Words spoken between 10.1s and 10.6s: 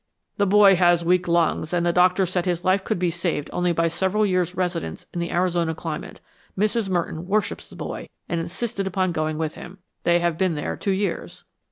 have been